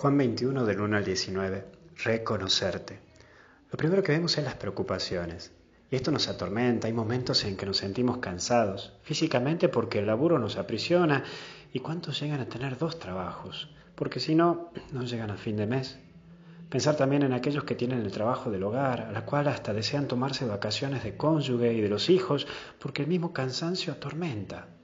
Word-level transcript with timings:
Juan 0.00 0.16
21 0.16 0.64
del 0.64 0.80
1 0.80 0.96
al 0.96 1.04
19. 1.04 1.66
Reconocerte. 2.04 3.00
Lo 3.70 3.76
primero 3.76 4.02
que 4.02 4.12
vemos 4.12 4.38
es 4.38 4.44
las 4.44 4.54
preocupaciones. 4.54 5.52
Y 5.90 5.96
esto 5.96 6.10
nos 6.10 6.26
atormenta, 6.26 6.86
hay 6.86 6.94
momentos 6.94 7.44
en 7.44 7.54
que 7.54 7.66
nos 7.66 7.76
sentimos 7.76 8.16
cansados, 8.16 8.94
físicamente 9.02 9.68
porque 9.68 9.98
el 9.98 10.06
laburo 10.06 10.38
nos 10.38 10.56
aprisiona 10.56 11.24
y 11.74 11.80
cuántos 11.80 12.18
llegan 12.18 12.40
a 12.40 12.48
tener 12.48 12.78
dos 12.78 12.98
trabajos, 12.98 13.74
porque 13.94 14.20
si 14.20 14.34
no, 14.34 14.72
no 14.90 15.02
llegan 15.02 15.32
a 15.32 15.36
fin 15.36 15.58
de 15.58 15.66
mes. 15.66 15.98
Pensar 16.70 16.96
también 16.96 17.22
en 17.22 17.34
aquellos 17.34 17.64
que 17.64 17.74
tienen 17.74 18.00
el 18.00 18.10
trabajo 18.10 18.50
del 18.50 18.62
hogar, 18.62 19.02
a 19.02 19.12
la 19.12 19.26
cual 19.26 19.48
hasta 19.48 19.74
desean 19.74 20.08
tomarse 20.08 20.46
vacaciones 20.46 21.04
de 21.04 21.18
cónyuge 21.18 21.74
y 21.74 21.82
de 21.82 21.90
los 21.90 22.08
hijos, 22.08 22.46
porque 22.78 23.02
el 23.02 23.08
mismo 23.08 23.34
cansancio 23.34 23.92
atormenta. 23.92 24.79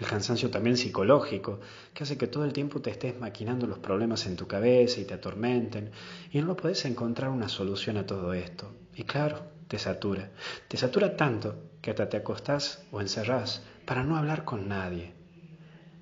El 0.00 0.06
cansancio 0.06 0.50
también 0.50 0.76
psicológico, 0.76 1.60
que 1.92 2.02
hace 2.02 2.18
que 2.18 2.26
todo 2.26 2.44
el 2.44 2.52
tiempo 2.52 2.80
te 2.80 2.90
estés 2.90 3.18
maquinando 3.18 3.66
los 3.66 3.78
problemas 3.78 4.26
en 4.26 4.36
tu 4.36 4.48
cabeza 4.48 5.00
y 5.00 5.04
te 5.04 5.14
atormenten, 5.14 5.92
y 6.32 6.42
no 6.42 6.56
puedes 6.56 6.84
encontrar 6.84 7.30
una 7.30 7.48
solución 7.48 7.96
a 7.96 8.06
todo 8.06 8.32
esto. 8.34 8.72
Y 8.96 9.04
claro, 9.04 9.42
te 9.68 9.78
satura. 9.78 10.30
Te 10.66 10.76
satura 10.76 11.16
tanto 11.16 11.56
que 11.80 11.90
hasta 11.90 12.08
te 12.08 12.16
acostás 12.16 12.82
o 12.90 13.00
encerrás 13.00 13.62
para 13.84 14.02
no 14.02 14.16
hablar 14.16 14.44
con 14.44 14.68
nadie. 14.68 15.12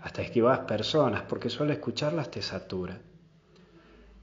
Hasta 0.01 0.23
esquivas 0.23 0.61
personas 0.61 1.23
porque 1.29 1.51
solo 1.51 1.73
escucharlas 1.73 2.31
te 2.31 2.41
satura. 2.41 2.98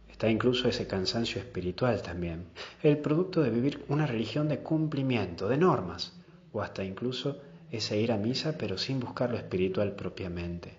Está 0.10 0.30
incluso 0.30 0.68
ese 0.68 0.88
cansancio 0.88 1.40
espiritual 1.40 2.02
también, 2.02 2.48
el 2.82 2.98
producto 2.98 3.42
de 3.42 3.52
vivir 3.52 3.86
una 3.88 4.06
religión 4.06 4.50
de 4.50 4.60
cumplimiento, 4.60 5.48
de 5.48 5.58
normas, 5.58 6.14
o 6.52 6.62
hasta 6.62 6.84
incluso 6.84 7.40
ese 7.72 8.00
ir 8.00 8.12
a 8.12 8.18
misa 8.18 8.58
pero 8.58 8.78
sin 8.78 9.00
buscar 9.00 9.32
lo 9.32 9.38
espiritual 9.38 9.94
propiamente, 9.94 10.78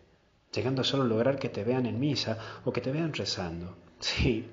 llegando 0.52 0.82
a 0.82 0.84
solo 0.84 1.04
lograr 1.04 1.38
que 1.38 1.48
te 1.48 1.64
vean 1.64 1.86
en 1.86 2.00
misa 2.00 2.38
o 2.64 2.72
que 2.72 2.80
te 2.80 2.92
vean 2.92 3.12
rezando. 3.12 3.76
Sí, 4.00 4.46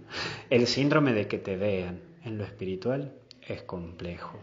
el 0.49 0.67
síndrome 0.67 1.13
de 1.13 1.29
que 1.29 1.37
te 1.37 1.55
vean 1.55 2.01
en 2.25 2.37
lo 2.37 2.43
espiritual 2.43 3.13
es 3.41 3.61
complejo 3.61 4.37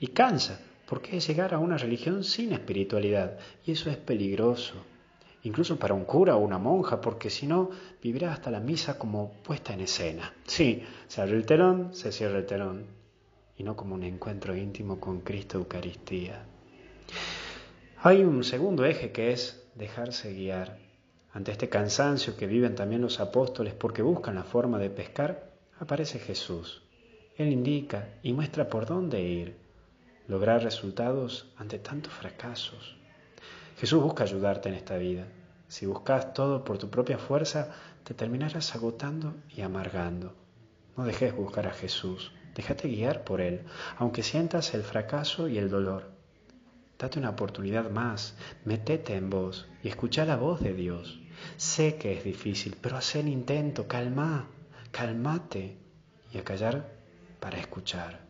y 0.00 0.06
cansa, 0.08 0.58
porque 0.88 1.18
es 1.18 1.26
llegar 1.26 1.52
a 1.52 1.58
una 1.58 1.76
religión 1.76 2.24
sin 2.24 2.52
espiritualidad 2.52 3.38
y 3.66 3.72
eso 3.72 3.90
es 3.90 3.98
peligroso, 3.98 4.74
incluso 5.42 5.78
para 5.78 5.94
un 5.94 6.04
cura 6.04 6.36
o 6.36 6.38
una 6.38 6.58
monja, 6.58 7.00
porque 7.00 7.30
si 7.30 7.46
no, 7.46 7.70
vivirá 8.02 8.32
hasta 8.32 8.50
la 8.50 8.60
misa 8.60 8.98
como 8.98 9.32
puesta 9.42 9.74
en 9.74 9.80
escena. 9.80 10.32
Sí, 10.44 10.82
se 11.06 11.20
abre 11.20 11.36
el 11.36 11.46
telón, 11.46 11.94
se 11.94 12.12
cierra 12.12 12.38
el 12.38 12.46
telón, 12.46 12.86
y 13.56 13.62
no 13.64 13.76
como 13.76 13.94
un 13.94 14.04
encuentro 14.04 14.56
íntimo 14.56 14.98
con 14.98 15.20
Cristo 15.20 15.58
Eucaristía. 15.58 16.44
Hay 18.00 18.22
un 18.22 18.44
segundo 18.44 18.84
eje 18.84 19.10
que 19.10 19.32
es 19.32 19.66
dejarse 19.74 20.32
guiar. 20.32 20.78
Ante 21.32 21.50
este 21.50 21.68
cansancio 21.68 22.36
que 22.36 22.46
viven 22.46 22.76
también 22.76 23.02
los 23.02 23.18
apóstoles 23.18 23.74
porque 23.74 24.02
buscan 24.02 24.36
la 24.36 24.44
forma 24.44 24.78
de 24.78 24.88
pescar, 24.88 25.50
aparece 25.80 26.20
Jesús. 26.20 26.84
Él 27.36 27.48
indica 27.48 28.06
y 28.22 28.34
muestra 28.34 28.68
por 28.68 28.86
dónde 28.86 29.20
ir, 29.22 29.56
lograr 30.28 30.62
resultados 30.62 31.52
ante 31.56 31.80
tantos 31.80 32.12
fracasos. 32.12 32.96
Jesús 33.78 34.00
busca 34.00 34.22
ayudarte 34.22 34.68
en 34.68 34.76
esta 34.76 34.96
vida. 34.96 35.26
Si 35.66 35.84
buscas 35.84 36.32
todo 36.34 36.62
por 36.62 36.78
tu 36.78 36.90
propia 36.90 37.18
fuerza, 37.18 37.74
te 38.04 38.14
terminarás 38.14 38.76
agotando 38.76 39.34
y 39.48 39.62
amargando. 39.62 40.36
No 40.96 41.04
dejes 41.04 41.34
buscar 41.34 41.66
a 41.66 41.72
Jesús, 41.72 42.30
déjate 42.54 42.86
guiar 42.86 43.24
por 43.24 43.40
Él, 43.40 43.62
aunque 43.96 44.22
sientas 44.22 44.72
el 44.74 44.84
fracaso 44.84 45.48
y 45.48 45.58
el 45.58 45.68
dolor. 45.68 46.17
Date 46.98 47.20
una 47.20 47.30
oportunidad 47.30 47.90
más, 47.90 48.34
metete 48.64 49.14
en 49.14 49.30
vos 49.30 49.68
y 49.84 49.88
escucha 49.88 50.24
la 50.24 50.36
voz 50.36 50.60
de 50.60 50.74
Dios. 50.74 51.20
Sé 51.56 51.96
que 51.96 52.18
es 52.18 52.24
difícil, 52.24 52.76
pero 52.80 52.96
haz 52.96 53.14
el 53.14 53.28
intento, 53.28 53.86
calma, 53.86 54.48
calmate 54.90 55.76
y 56.32 56.38
a 56.38 56.44
callar 56.44 56.92
para 57.38 57.58
escuchar. 57.58 58.26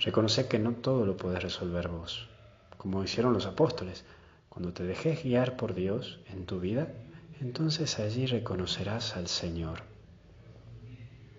Reconoce 0.00 0.48
que 0.48 0.58
no 0.58 0.72
todo 0.72 1.06
lo 1.06 1.16
puedes 1.16 1.42
resolver 1.42 1.88
vos, 1.88 2.28
como 2.76 3.02
hicieron 3.02 3.32
los 3.32 3.46
apóstoles. 3.46 4.04
Cuando 4.50 4.74
te 4.74 4.84
dejes 4.84 5.24
guiar 5.24 5.56
por 5.56 5.74
Dios 5.74 6.20
en 6.30 6.44
tu 6.44 6.60
vida, 6.60 6.92
entonces 7.40 7.98
allí 8.00 8.26
reconocerás 8.26 9.16
al 9.16 9.28
Señor. 9.28 9.80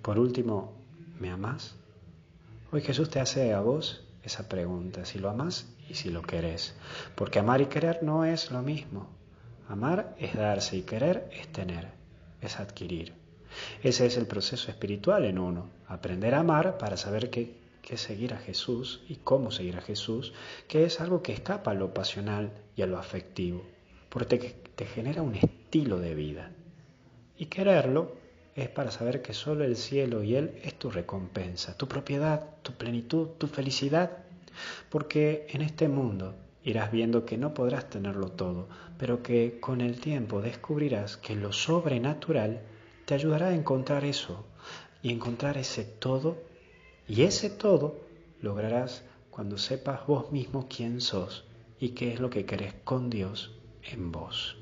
Por 0.01 0.17
último, 0.17 0.73
¿me 1.19 1.29
amas? 1.29 1.75
Hoy 2.71 2.81
Jesús 2.81 3.09
te 3.11 3.19
hace 3.19 3.53
a 3.53 3.61
vos 3.61 4.08
esa 4.23 4.47
pregunta, 4.47 5.05
si 5.05 5.19
lo 5.19 5.29
amas 5.29 5.67
y 5.89 5.95
si 5.95 6.09
lo 6.09 6.21
querés. 6.21 6.75
Porque 7.15 7.39
amar 7.39 7.61
y 7.61 7.67
querer 7.67 8.03
no 8.03 8.25
es 8.25 8.51
lo 8.51 8.61
mismo. 8.61 9.07
Amar 9.67 10.15
es 10.19 10.35
darse 10.35 10.77
y 10.77 10.81
querer 10.81 11.29
es 11.31 11.47
tener, 11.49 11.87
es 12.41 12.59
adquirir. 12.59 13.13
Ese 13.81 14.05
es 14.05 14.17
el 14.17 14.27
proceso 14.27 14.69
espiritual 14.69 15.25
en 15.25 15.39
uno, 15.39 15.69
aprender 15.87 16.35
a 16.35 16.39
amar 16.39 16.77
para 16.77 16.97
saber 16.97 17.29
qué, 17.29 17.55
qué 17.81 17.97
seguir 17.97 18.33
a 18.33 18.37
Jesús 18.37 19.01
y 19.07 19.15
cómo 19.15 19.51
seguir 19.51 19.77
a 19.77 19.81
Jesús, 19.81 20.33
que 20.67 20.85
es 20.85 21.01
algo 21.01 21.21
que 21.23 21.33
escapa 21.33 21.71
a 21.71 21.75
lo 21.75 21.93
pasional 21.93 22.51
y 22.75 22.81
a 22.81 22.87
lo 22.87 22.97
afectivo, 22.97 23.63
porque 24.09 24.37
te, 24.37 24.55
te 24.75 24.85
genera 24.85 25.21
un 25.21 25.35
estilo 25.35 25.99
de 25.99 26.15
vida. 26.15 26.51
Y 27.37 27.45
quererlo 27.45 28.18
es 28.61 28.69
para 28.69 28.91
saber 28.91 29.21
que 29.21 29.33
solo 29.33 29.63
el 29.63 29.75
cielo 29.75 30.23
y 30.23 30.35
Él 30.35 30.59
es 30.63 30.73
tu 30.73 30.89
recompensa, 30.89 31.77
tu 31.77 31.87
propiedad, 31.87 32.57
tu 32.61 32.73
plenitud, 32.73 33.27
tu 33.37 33.47
felicidad. 33.47 34.11
Porque 34.89 35.47
en 35.49 35.61
este 35.61 35.87
mundo 35.87 36.35
irás 36.63 36.91
viendo 36.91 37.25
que 37.25 37.37
no 37.37 37.53
podrás 37.53 37.89
tenerlo 37.89 38.31
todo, 38.31 38.67
pero 38.97 39.23
que 39.23 39.59
con 39.59 39.81
el 39.81 39.99
tiempo 39.99 40.41
descubrirás 40.41 41.17
que 41.17 41.35
lo 41.35 41.53
sobrenatural 41.53 42.61
te 43.05 43.13
ayudará 43.13 43.47
a 43.47 43.55
encontrar 43.55 44.03
eso 44.03 44.45
y 45.01 45.11
encontrar 45.11 45.57
ese 45.57 45.83
todo. 45.83 46.37
Y 47.07 47.23
ese 47.23 47.49
todo 47.49 48.01
lograrás 48.41 49.03
cuando 49.29 49.57
sepas 49.57 50.05
vos 50.05 50.31
mismo 50.31 50.67
quién 50.69 51.01
sos 51.01 51.45
y 51.79 51.89
qué 51.89 52.13
es 52.13 52.19
lo 52.19 52.29
que 52.29 52.45
querés 52.45 52.73
con 52.83 53.09
Dios 53.09 53.55
en 53.83 54.11
vos. 54.11 54.57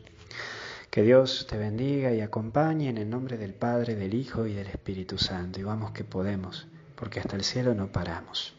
Que 0.90 1.04
Dios 1.04 1.48
te 1.50 1.58
bendiga 1.58 2.14
y 2.14 2.22
acompañe 2.22 2.90
en 2.90 2.98
el 2.98 3.10
nombre 3.10 3.38
del 3.38 3.54
Padre, 3.54 3.96
del 3.96 4.14
Hijo 4.14 4.48
y 4.48 4.54
del 4.54 4.68
Espíritu 4.68 5.18
Santo. 5.18 5.60
Y 5.60 5.64
vamos 5.64 5.92
que 5.92 6.04
podemos, 6.04 6.68
porque 6.96 7.20
hasta 7.20 7.36
el 7.36 7.44
cielo 7.44 7.76
no 7.76 7.92
paramos. 7.92 8.56